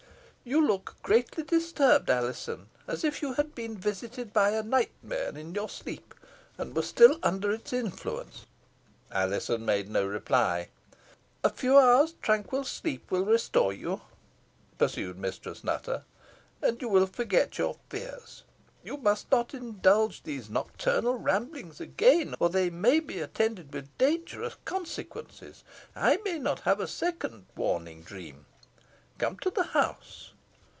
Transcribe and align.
"You 0.43 0.65
look 0.67 0.95
greatly 1.03 1.43
disturbed, 1.43 2.09
Alizon, 2.09 2.67
as 2.87 3.03
if 3.03 3.21
you 3.21 3.33
had 3.33 3.53
been 3.53 3.77
visited 3.77 4.33
by 4.33 4.49
a 4.49 4.63
nightmare 4.63 5.29
in 5.37 5.53
your 5.53 5.69
sleep, 5.69 6.15
and 6.57 6.75
were 6.75 6.81
still 6.81 7.19
under 7.21 7.51
its 7.51 7.71
influence." 7.71 8.47
Alizon 9.11 9.63
made 9.63 9.87
no 9.87 10.03
reply. 10.03 10.69
"A 11.43 11.51
few 11.51 11.77
hours' 11.77 12.15
tranquil 12.23 12.63
sleep 12.63 13.11
will 13.11 13.23
restore 13.23 13.71
you," 13.71 14.01
pursued 14.79 15.19
Mistress 15.19 15.63
Nutter, 15.63 16.05
"and 16.59 16.81
you 16.81 16.89
will 16.89 17.05
forget 17.05 17.59
your 17.59 17.77
fears. 17.91 18.41
You 18.83 18.97
must 18.97 19.29
not 19.31 19.53
indulge 19.53 20.23
in 20.23 20.23
these 20.23 20.49
nocturnal 20.49 21.17
rambles 21.17 21.79
again, 21.79 22.33
or 22.39 22.49
they 22.49 22.71
may 22.71 22.99
be 22.99 23.19
attended 23.19 23.71
with 23.75 23.95
dangerous 23.99 24.55
consequences. 24.65 25.63
I 25.95 26.17
may 26.25 26.39
not 26.39 26.61
have 26.61 26.79
a 26.79 26.87
second 26.87 27.45
warning 27.55 28.01
dream. 28.01 28.47
Come 29.19 29.37
to 29.37 29.51
the 29.51 29.61
house." 29.63 30.29